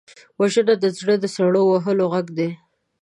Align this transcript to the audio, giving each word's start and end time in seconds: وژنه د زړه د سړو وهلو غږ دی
وژنه 0.39 0.75
د 0.83 0.85
زړه 0.97 1.15
د 1.19 1.25
سړو 1.35 1.61
وهلو 1.67 2.05
غږ 2.13 2.27
دی 2.37 2.49